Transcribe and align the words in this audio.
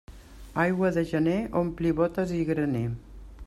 Aigua 0.63 0.89
de 0.95 1.03
gener 1.11 1.37
ompli 1.61 1.93
bótes 2.01 2.33
i 2.39 2.43
graner. 2.51 2.87